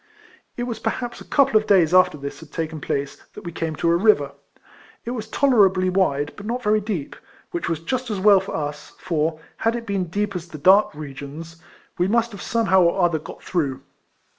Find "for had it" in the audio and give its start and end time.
8.97-9.85